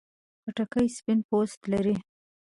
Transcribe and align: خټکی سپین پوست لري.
خټکی 0.41 0.87
سپین 0.97 1.19
پوست 1.29 1.59
لري. 1.71 1.95